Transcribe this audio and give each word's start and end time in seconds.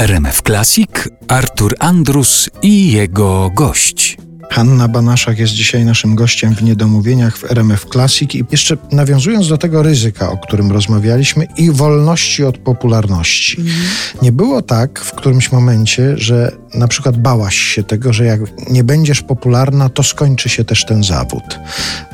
RMF 0.00 0.42
Classic, 0.42 0.90
Artur 1.28 1.74
Andrus 1.78 2.50
i 2.62 2.92
jego 2.92 3.50
gość. 3.54 4.19
Hanna 4.50 4.88
Banaszak 4.88 5.38
jest 5.38 5.52
dzisiaj 5.52 5.84
naszym 5.84 6.14
gościem 6.14 6.54
w 6.54 6.62
Niedomówieniach 6.62 7.38
w 7.38 7.50
RMF 7.50 7.86
Classic 7.92 8.34
i 8.34 8.44
jeszcze 8.50 8.76
nawiązując 8.92 9.48
do 9.48 9.58
tego 9.58 9.82
ryzyka, 9.82 10.30
o 10.30 10.38
którym 10.38 10.72
rozmawialiśmy 10.72 11.46
i 11.56 11.70
wolności 11.70 12.44
od 12.44 12.58
popularności. 12.58 13.60
Mhm. 13.60 13.78
Nie 14.22 14.32
było 14.32 14.62
tak 14.62 15.00
w 15.00 15.12
którymś 15.12 15.52
momencie, 15.52 16.18
że 16.18 16.52
na 16.74 16.88
przykład 16.88 17.16
bałaś 17.16 17.56
się 17.56 17.82
tego, 17.82 18.12
że 18.12 18.24
jak 18.24 18.40
nie 18.70 18.84
będziesz 18.84 19.22
popularna, 19.22 19.88
to 19.88 20.02
skończy 20.02 20.48
się 20.48 20.64
też 20.64 20.84
ten 20.84 21.04
zawód. 21.04 21.58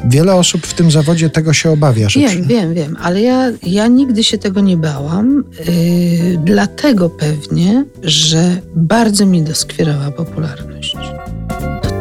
Wiele 0.05 0.35
osób 0.35 0.67
w 0.67 0.75
tym 0.75 0.91
zawodzie 0.91 1.31
tego 1.31 1.53
się 1.53 1.71
obawia. 1.71 2.09
Że... 2.09 2.21
Wiem, 2.21 2.45
wiem, 2.45 2.75
wiem, 2.75 2.97
ale 3.03 3.23
ja, 3.23 3.53
ja 3.63 3.87
nigdy 3.87 4.25
się 4.25 4.39
tego 4.39 4.61
nie 4.61 4.77
bałam, 4.77 5.45
yy, 5.67 6.39
dlatego 6.45 7.11
pewnie, 7.11 7.85
że 8.03 8.57
bardzo 8.75 9.27
mi 9.27 9.43
doskwierała 9.43 10.11
popularność 10.11 10.97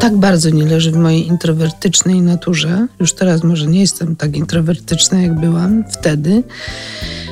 tak 0.05 0.17
bardzo 0.17 0.49
nie 0.49 0.65
leży 0.65 0.91
w 0.91 0.95
mojej 0.95 1.27
introwertycznej 1.27 2.21
naturze. 2.21 2.87
Już 2.99 3.13
teraz 3.13 3.43
może 3.43 3.67
nie 3.67 3.79
jestem 3.79 4.15
tak 4.15 4.35
introwertyczna, 4.35 5.21
jak 5.21 5.39
byłam 5.39 5.83
wtedy. 5.91 6.43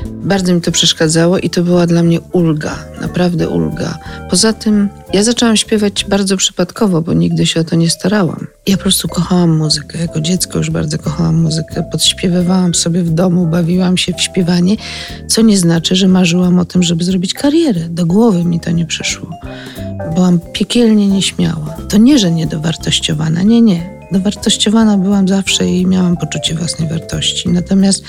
Bardzo 0.05 0.53
mi 0.53 0.61
to 0.61 0.71
przeszkadzało 0.71 1.37
i 1.37 1.49
to 1.49 1.63
była 1.63 1.87
dla 1.87 2.03
mnie 2.03 2.21
ulga, 2.21 2.75
naprawdę 3.01 3.49
ulga. 3.49 3.97
Poza 4.29 4.53
tym 4.53 4.89
ja 5.13 5.23
zaczęłam 5.23 5.57
śpiewać 5.57 6.05
bardzo 6.09 6.37
przypadkowo, 6.37 7.01
bo 7.01 7.13
nigdy 7.13 7.45
się 7.45 7.59
o 7.59 7.63
to 7.63 7.75
nie 7.75 7.89
starałam. 7.89 8.47
Ja 8.67 8.77
po 8.77 8.83
prostu 8.83 9.07
kochałam 9.07 9.57
muzykę. 9.57 9.99
Jako 9.99 10.21
dziecko 10.21 10.57
już 10.57 10.69
bardzo 10.69 10.97
kochałam 10.97 11.35
muzykę. 11.35 11.83
Podśpiewywałam 11.91 12.75
sobie 12.75 13.03
w 13.03 13.09
domu, 13.09 13.47
bawiłam 13.47 13.97
się 13.97 14.13
w 14.13 14.21
śpiewanie, 14.21 14.75
co 15.27 15.41
nie 15.41 15.57
znaczy, 15.57 15.95
że 15.95 16.07
marzyłam 16.07 16.59
o 16.59 16.65
tym, 16.65 16.83
żeby 16.83 17.03
zrobić 17.03 17.33
karierę. 17.33 17.81
Do 17.89 18.05
głowy 18.05 18.43
mi 18.43 18.59
to 18.59 18.71
nie 18.71 18.85
przyszło. 18.85 19.29
Byłam 20.15 20.39
piekielnie 20.53 21.07
nieśmiała. 21.07 21.77
To 21.89 21.97
nie, 21.97 22.19
że 22.19 22.31
niedowartościowana, 22.31 23.43
nie, 23.43 23.61
nie. 23.61 23.93
Dowartościowana 24.11 24.97
byłam 24.97 25.27
zawsze 25.27 25.67
i 25.67 25.85
miałam 25.85 26.17
poczucie 26.17 26.55
własnej 26.55 26.89
wartości. 26.89 27.49
Natomiast 27.49 28.03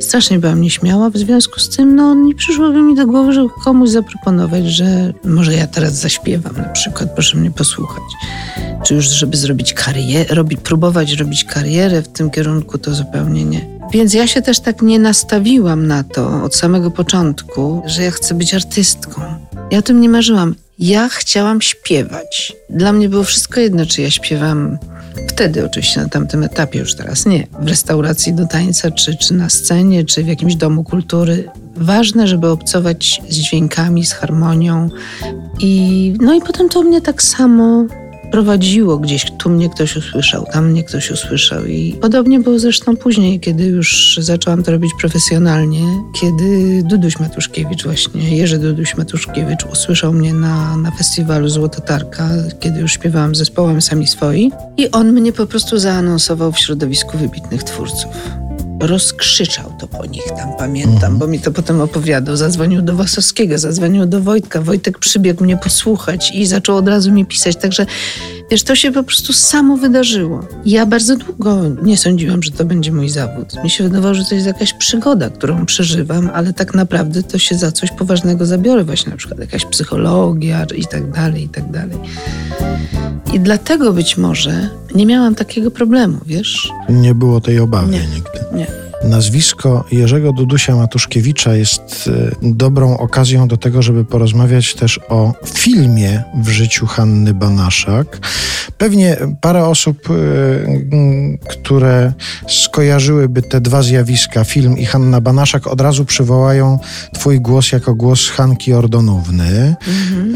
strasznie 0.00 0.38
byłam 0.38 0.60
nieśmiała, 0.60 1.10
w 1.10 1.16
związku 1.16 1.60
z 1.60 1.76
tym 1.76 1.96
no, 1.96 2.14
nie 2.14 2.34
przyszłoby 2.34 2.82
mi 2.82 2.96
do 2.96 3.06
głowy, 3.06 3.32
żeby 3.32 3.48
komuś 3.64 3.90
zaproponować, 3.90 4.66
że 4.66 5.12
może 5.24 5.54
ja 5.54 5.66
teraz 5.66 5.92
zaśpiewam 5.92 6.56
na 6.56 6.68
przykład, 6.68 7.14
proszę 7.14 7.36
mnie 7.36 7.50
posłuchać. 7.50 8.02
Czy 8.84 8.94
już, 8.94 9.06
żeby 9.06 9.36
zrobić 9.36 9.74
karierę, 9.74 10.34
robić, 10.34 10.60
próbować 10.60 11.12
robić 11.12 11.44
karierę 11.44 12.02
w 12.02 12.08
tym 12.08 12.30
kierunku, 12.30 12.78
to 12.78 12.94
zupełnie 12.94 13.44
nie. 13.44 13.74
Więc 13.92 14.14
ja 14.14 14.26
się 14.26 14.42
też 14.42 14.60
tak 14.60 14.82
nie 14.82 14.98
nastawiłam 14.98 15.86
na 15.86 16.04
to 16.04 16.42
od 16.44 16.54
samego 16.54 16.90
początku, 16.90 17.82
że 17.86 18.02
ja 18.02 18.10
chcę 18.10 18.34
być 18.34 18.54
artystką. 18.54 19.22
Ja 19.70 19.78
o 19.78 19.82
tym 19.82 20.00
nie 20.00 20.08
marzyłam. 20.08 20.54
Ja 20.78 21.08
chciałam 21.08 21.60
śpiewać. 21.60 22.52
Dla 22.70 22.92
mnie 22.92 23.08
było 23.08 23.24
wszystko 23.24 23.60
jedno, 23.60 23.86
czy 23.86 24.02
ja 24.02 24.10
śpiewam 24.10 24.78
wtedy, 25.28 25.64
oczywiście 25.64 26.00
na 26.00 26.08
tamtym 26.08 26.42
etapie, 26.42 26.78
już 26.78 26.94
teraz 26.94 27.26
nie, 27.26 27.46
w 27.58 27.68
restauracji 27.68 28.32
do 28.32 28.46
tańca, 28.46 28.90
czy, 28.90 29.16
czy 29.16 29.34
na 29.34 29.48
scenie, 29.48 30.04
czy 30.04 30.24
w 30.24 30.28
jakimś 30.28 30.56
domu 30.56 30.84
kultury. 30.84 31.48
Ważne, 31.76 32.28
żeby 32.28 32.48
obcować 32.48 33.22
z 33.28 33.36
dźwiękami, 33.36 34.06
z 34.06 34.12
harmonią. 34.12 34.88
I, 35.60 36.14
no 36.20 36.34
i 36.34 36.40
potem 36.40 36.68
to 36.68 36.82
mnie 36.82 37.00
tak 37.00 37.22
samo 37.22 37.86
prowadziło 38.30 38.98
gdzieś. 38.98 39.32
Tu 39.38 39.50
mnie 39.50 39.70
ktoś 39.70 39.96
usłyszał, 39.96 40.46
tam 40.52 40.70
mnie 40.70 40.84
ktoś 40.84 41.10
usłyszał. 41.10 41.66
I 41.66 41.96
podobnie 42.00 42.40
było 42.40 42.58
zresztą 42.58 42.96
później, 42.96 43.40
kiedy 43.40 43.64
już 43.64 44.18
zaczęłam 44.22 44.62
to 44.62 44.70
robić 44.72 44.92
profesjonalnie, 45.00 45.82
kiedy 46.20 46.82
Duduś 46.82 47.18
Matuszkiewicz, 47.18 47.84
właśnie 47.84 48.36
Jerzy 48.36 48.58
Duduś 48.58 48.96
Matuszkiewicz 48.96 49.64
usłyszał 49.72 50.12
mnie 50.12 50.34
na, 50.34 50.76
na 50.76 50.90
festiwalu 50.90 51.48
Złototarka, 51.48 52.28
kiedy 52.60 52.80
już 52.80 52.92
śpiewałam 52.92 53.34
zespołem 53.34 53.82
Sami 53.82 54.06
Swoi. 54.06 54.52
I 54.76 54.90
on 54.90 55.12
mnie 55.12 55.32
po 55.32 55.46
prostu 55.46 55.78
zaanonsował 55.78 56.52
w 56.52 56.58
środowisku 56.58 57.18
wybitnych 57.18 57.62
twórców 57.62 58.10
rozkrzyczał 58.80 59.72
to 59.80 59.86
po 59.86 60.06
nich 60.06 60.24
tam, 60.36 60.56
pamiętam, 60.58 61.18
bo 61.18 61.26
mi 61.26 61.40
to 61.40 61.52
potem 61.52 61.80
opowiadał. 61.80 62.36
Zadzwonił 62.36 62.82
do 62.82 62.96
Wasowskiego, 62.96 63.58
zadzwonił 63.58 64.06
do 64.06 64.20
Wojtka. 64.20 64.60
Wojtek 64.60 64.98
przybiegł 64.98 65.44
mnie 65.44 65.56
posłuchać 65.56 66.32
i 66.34 66.46
zaczął 66.46 66.76
od 66.76 66.88
razu 66.88 67.12
mi 67.12 67.26
pisać. 67.26 67.56
Także 67.56 67.86
wiesz, 68.50 68.62
to 68.62 68.76
się 68.76 68.92
po 68.92 69.02
prostu 69.02 69.32
samo 69.32 69.76
wydarzyło. 69.76 70.46
Ja 70.66 70.86
bardzo 70.86 71.16
długo 71.16 71.62
nie 71.82 71.96
sądziłam, 71.96 72.42
że 72.42 72.50
to 72.50 72.64
będzie 72.64 72.92
mój 72.92 73.08
zawód. 73.08 73.64
Mi 73.64 73.70
się 73.70 73.84
wydawało, 73.84 74.14
że 74.14 74.24
to 74.24 74.34
jest 74.34 74.46
jakaś 74.46 74.72
przygoda, 74.72 75.30
którą 75.30 75.66
przeżywam, 75.66 76.30
ale 76.34 76.52
tak 76.52 76.74
naprawdę 76.74 77.22
to 77.22 77.38
się 77.38 77.54
za 77.54 77.72
coś 77.72 77.90
poważnego 77.90 78.46
zabiorę, 78.46 78.84
właśnie 78.84 79.10
na 79.10 79.16
przykład 79.16 79.40
jakaś 79.40 79.64
psychologia 79.64 80.66
i 80.76 80.86
tak 80.86 81.12
dalej, 81.12 81.44
i 81.44 81.48
tak 81.48 81.70
dalej. 81.70 81.98
I 83.32 83.40
dlatego 83.40 83.92
być 83.92 84.16
może 84.16 84.68
nie 84.94 85.06
miałam 85.06 85.34
takiego 85.34 85.70
problemu, 85.70 86.18
wiesz? 86.26 86.68
Nie 86.88 87.14
było 87.14 87.40
tej 87.40 87.58
obawy 87.58 87.92
nie, 87.92 88.06
nigdy. 88.06 88.38
Nie. 88.54 88.83
Nazwisko 89.04 89.84
Jerzego 89.92 90.32
Dudusia 90.32 90.76
Matuszkiewicza 90.76 91.54
jest 91.54 92.10
e, 92.12 92.30
dobrą 92.42 92.98
okazją 92.98 93.48
do 93.48 93.56
tego, 93.56 93.82
żeby 93.82 94.04
porozmawiać 94.04 94.74
też 94.74 95.00
o 95.08 95.32
filmie 95.46 96.22
w 96.42 96.48
życiu 96.48 96.86
Hanny 96.86 97.34
Banaszak. 97.34 98.18
Pewnie 98.84 99.16
parę 99.40 99.66
osób, 99.66 100.10
e, 100.10 100.14
które 101.48 102.12
skojarzyłyby 102.48 103.42
te 103.42 103.60
dwa 103.60 103.82
zjawiska, 103.82 104.44
film 104.44 104.78
i 104.78 104.84
Hanna 104.84 105.20
Banaszak, 105.20 105.66
od 105.66 105.80
razu 105.80 106.04
przywołają 106.04 106.78
Twój 107.12 107.40
głos 107.40 107.72
jako 107.72 107.94
głos 107.94 108.28
Hanki 108.28 108.72
Ordonówny 108.72 109.76
mhm. 109.88 110.34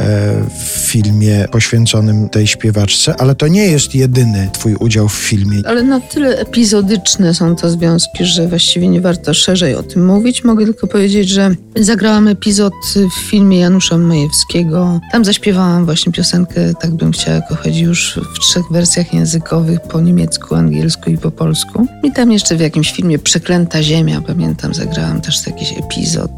w 0.50 0.62
filmie 0.62 1.46
poświęconym 1.52 2.28
tej 2.28 2.46
śpiewaczce, 2.46 3.16
ale 3.16 3.34
to 3.34 3.48
nie 3.48 3.64
jest 3.64 3.94
jedyny 3.94 4.50
Twój 4.52 4.74
udział 4.74 5.08
w 5.08 5.14
filmie. 5.14 5.62
Ale 5.66 5.82
na 5.82 6.00
tyle 6.00 6.38
epizodyczne 6.38 7.34
są 7.34 7.56
te 7.56 7.70
związki, 7.70 8.24
że 8.24 8.48
właściwie 8.48 8.88
nie 8.88 9.00
warto 9.00 9.34
szerzej 9.34 9.74
o 9.74 9.82
tym 9.82 10.06
mówić. 10.06 10.44
Mogę 10.44 10.64
tylko 10.64 10.86
powiedzieć, 10.86 11.28
że 11.28 11.54
zagrałam 11.76 12.28
epizod 12.28 12.72
w 13.16 13.30
filmie 13.30 13.58
Janusza 13.58 13.98
Majewskiego. 13.98 15.00
Tam 15.12 15.24
zaśpiewałam 15.24 15.84
właśnie 15.84 16.12
piosenkę 16.12 16.74
Tak 16.80 16.94
bym 16.94 17.12
chciała 17.12 17.40
kochać 17.40 17.76
już 17.78 18.20
w 18.34 18.37
trzech 18.38 18.64
wersjach 18.70 19.14
językowych, 19.14 19.80
po 19.80 20.00
niemiecku, 20.00 20.54
angielsku 20.54 21.10
i 21.10 21.18
po 21.18 21.30
polsku. 21.30 21.86
I 22.02 22.12
tam 22.12 22.32
jeszcze 22.32 22.56
w 22.56 22.60
jakimś 22.60 22.92
filmie 22.92 23.18
Przeklęta 23.18 23.82
Ziemia, 23.82 24.20
pamiętam, 24.20 24.74
zagrałam 24.74 25.20
też 25.20 25.46
jakiś 25.46 25.72
epizod. 25.78 26.30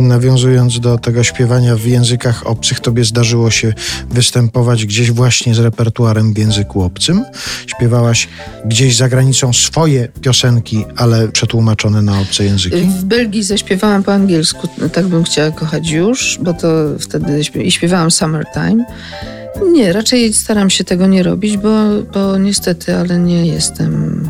Nawiązując 0.00 0.80
do 0.80 0.98
tego 0.98 1.24
śpiewania 1.24 1.76
w 1.76 1.84
językach 1.84 2.46
obcych, 2.46 2.80
tobie 2.80 3.04
zdarzyło 3.04 3.50
się 3.50 3.72
występować 4.10 4.86
gdzieś 4.86 5.10
właśnie 5.10 5.54
z 5.54 5.58
repertuarem 5.58 6.34
w 6.34 6.38
języku 6.38 6.82
obcym? 6.82 7.24
Śpiewałaś 7.66 8.28
gdzieś 8.64 8.96
za 8.96 9.08
granicą 9.08 9.52
swoje 9.52 10.08
piosenki, 10.20 10.84
ale 10.96 11.28
przetłumaczone 11.28 12.02
na 12.02 12.20
obce 12.20 12.44
języki? 12.44 12.76
W 12.76 13.04
Belgii 13.04 13.42
zaśpiewałam 13.42 14.02
po 14.02 14.12
angielsku, 14.12 14.68
tak 14.92 15.06
bym 15.06 15.24
chciała 15.24 15.50
kochać 15.50 15.90
już, 15.90 16.38
bo 16.42 16.54
to 16.54 16.68
wtedy 17.00 17.40
i 17.64 17.70
śpiewałam 17.70 18.10
Summertime. 18.10 18.84
Nie, 19.72 19.92
raczej 19.92 20.32
staram 20.32 20.70
się 20.70 20.84
tego 20.84 21.06
nie 21.06 21.22
robić, 21.22 21.56
bo, 21.56 21.78
bo 22.14 22.38
niestety, 22.38 22.96
ale 22.96 23.18
nie 23.18 23.46
jestem 23.46 24.20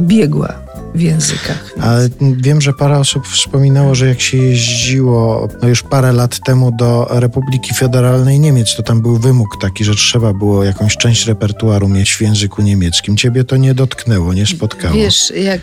biegła 0.00 0.62
w 0.94 1.00
językach. 1.00 1.74
Ale 1.80 2.08
wiem, 2.20 2.60
że 2.60 2.72
parę 2.72 2.98
osób 2.98 3.26
wspominało, 3.28 3.94
że 3.94 4.08
jak 4.08 4.20
się 4.20 4.38
jeździło 4.38 5.48
no 5.62 5.68
już 5.68 5.82
parę 5.82 6.12
lat 6.12 6.40
temu 6.40 6.72
do 6.72 7.06
Republiki 7.10 7.74
Federalnej 7.74 8.40
Niemiec, 8.40 8.76
to 8.76 8.82
tam 8.82 9.02
był 9.02 9.16
wymóg 9.16 9.56
taki, 9.60 9.84
że 9.84 9.94
trzeba 9.94 10.32
było 10.32 10.64
jakąś 10.64 10.96
część 10.96 11.26
repertuaru 11.26 11.88
mieć 11.88 12.12
w 12.12 12.20
języku 12.20 12.62
niemieckim. 12.62 13.16
Ciebie 13.16 13.44
to 13.44 13.56
nie 13.56 13.74
dotknęło, 13.74 14.34
nie 14.34 14.46
spotkało. 14.46 14.94
Wiesz, 14.94 15.32
jak 15.36 15.60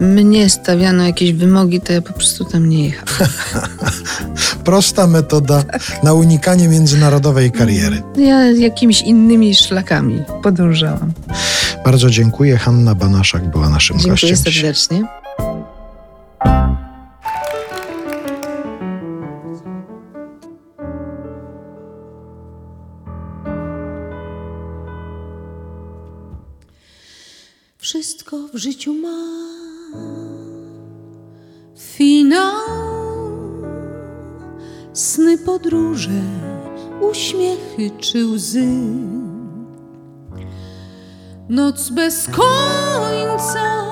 mnie 0.00 0.50
stawiano 0.50 1.06
jakieś 1.06 1.32
wymogi, 1.32 1.80
to 1.80 1.92
ja 1.92 2.02
po 2.02 2.12
prostu 2.12 2.44
tam 2.44 2.68
nie 2.68 2.84
jechałam. 2.84 3.32
Prosta 4.64 5.06
metoda 5.06 5.64
na 6.02 6.12
unikanie 6.14 6.68
międzynarodowej 6.68 7.52
kariery. 7.52 8.02
Ja 8.16 8.50
jakimiś 8.50 9.02
innymi 9.02 9.54
szlakami 9.54 10.22
podążałam. 10.42 11.12
Bardzo 11.84 12.10
dziękuję. 12.10 12.56
Hanna 12.56 12.94
Banaszak 12.94 13.50
była 13.50 13.68
naszym 13.68 13.96
dziękuję 13.96 14.10
gościem. 14.12 14.36
Dziękuję 14.36 14.52
serdecznie. 14.52 15.04
Wszystko 27.78 28.36
w 28.54 28.56
życiu 28.56 28.94
ma 28.94 29.43
sny, 34.94 35.38
podróże, 35.38 36.22
uśmiechy 37.00 37.90
czy 38.00 38.26
łzy. 38.26 38.68
Noc 41.48 41.90
bez 41.90 42.26
końca, 42.26 43.84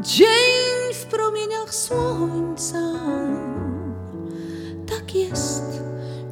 dzień 0.00 0.94
w 0.94 1.04
promieniach 1.04 1.74
słońca. 1.74 2.78
Tak 4.86 5.14
jest 5.14 5.62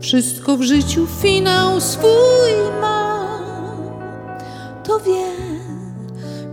wszystko 0.01 0.57
w 0.57 0.63
życiu 0.63 1.07
finał 1.23 1.81
swój 1.81 2.81
ma. 2.81 3.29
To 4.85 5.01
wie, 5.01 5.27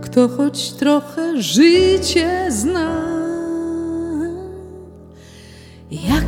kto 0.02 0.28
choć 0.28 0.72
trochę 0.72 1.42
życie 1.42 2.46
zna. 2.48 3.15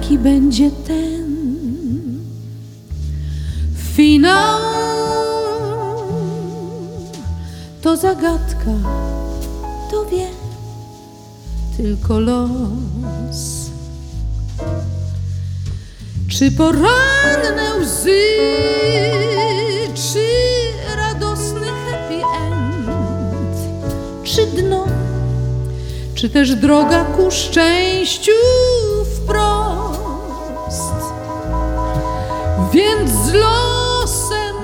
Jaki 0.09 0.19
będzie 0.19 0.71
ten 0.71 1.29
finał? 3.95 4.61
To 7.83 7.97
zagadka, 7.97 8.71
to 9.91 10.05
wie 10.05 10.27
tylko 11.77 12.21
los. 12.21 13.71
Czy 16.29 16.51
poranne 16.51 17.75
łzy, 17.81 18.23
czy 19.95 20.27
radosny 20.97 21.67
happy 21.67 22.15
end, 22.15 23.57
czy 24.25 24.47
dno, 24.47 24.87
czy 26.15 26.29
też 26.29 26.55
droga 26.55 27.05
ku 27.05 27.31
szczęściu 27.31 28.33
Więc 32.79 33.11
z 33.11 33.33
losem 33.33 34.57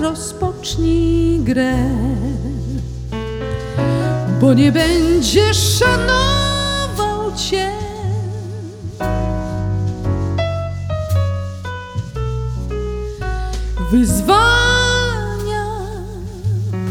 rozpocznij 0.00 1.40
grę, 1.40 1.74
bo 4.40 4.54
nie 4.54 4.72
będzie 4.72 5.54
szanował 5.54 7.32
cię. 7.36 7.72
Wyzwania 13.90 15.66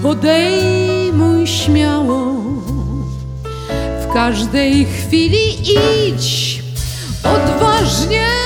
podejmuj 0.03 1.47
śmiało. 1.47 2.33
W 4.01 4.13
każdej 4.13 4.85
chwili 4.85 5.71
idź 6.07 6.63
odważnie 7.23 8.38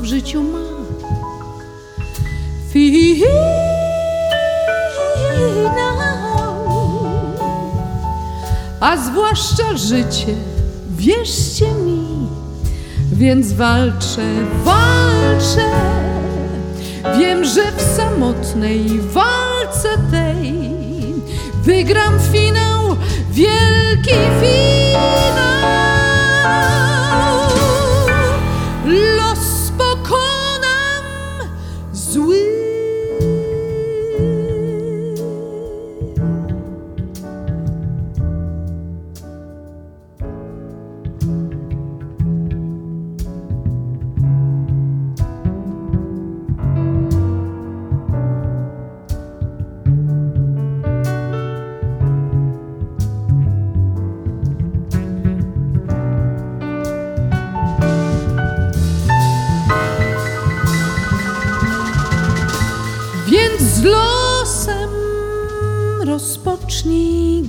w 0.00 0.04
życiu 0.04 0.42
ma 0.42 0.58
finał, 2.72 3.40
a 8.80 8.96
zwłaszcza 8.96 9.76
życie, 9.76 10.34
wierzcie 10.90 11.72
mi, 11.72 12.28
więc 13.12 13.52
walczę, 13.52 14.22
walczę. 14.64 15.70
Wiem, 17.18 17.44
że 17.44 17.72
w 17.72 17.96
samotnej 17.96 19.00
walce 19.00 19.88
tej 20.10 20.64
wygram 21.62 22.18
finał, 22.32 22.96
wielki 23.32 24.10
finał. 24.10 24.49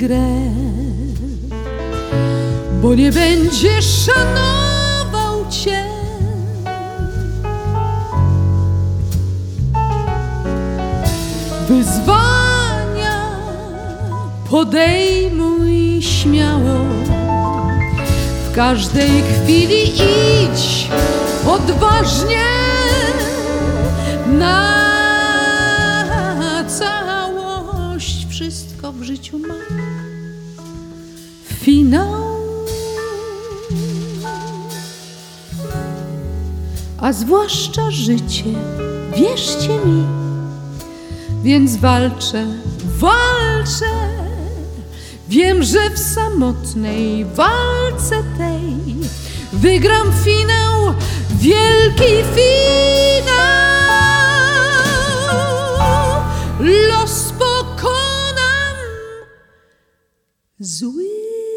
Grę, 0.01 0.51
bo 2.81 2.95
nie 2.95 3.11
będzie 3.11 3.81
szanował 3.81 5.49
cię. 5.49 5.83
Wyzwania 11.67 13.31
podejmuj 14.49 16.01
śmiało. 16.01 16.79
W 18.51 18.55
każdej 18.55 19.23
chwili 19.23 19.83
idź 19.83 20.87
odważnie 21.45 22.45
na 24.39 24.80
w 29.01 29.03
życiu 29.03 29.39
ma 29.39 29.55
finał. 31.45 32.21
A 36.97 37.13
zwłaszcza 37.13 37.91
życie, 37.91 38.43
wierzcie 39.15 39.79
mi, 39.85 40.03
więc 41.43 41.75
walczę, 41.75 42.47
walczę. 42.85 43.91
Wiem, 45.29 45.63
że 45.63 45.89
w 45.89 45.99
samotnej 45.99 47.25
walce 47.25 48.23
tej 48.37 48.95
wygram 49.53 50.07
finał, 50.23 50.93
wielki 51.39 52.23
finał. 52.35 52.70
Sweet. 60.63 61.50